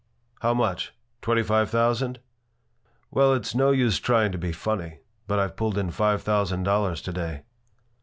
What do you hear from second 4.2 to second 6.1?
to be funny, but I've pulled in